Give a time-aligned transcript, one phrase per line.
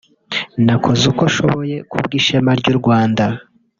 [0.65, 3.25] nakoze uko nshoboye ku bw’ishema ry’u Rwanda